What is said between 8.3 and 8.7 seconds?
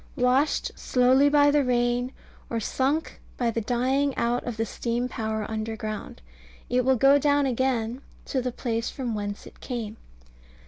the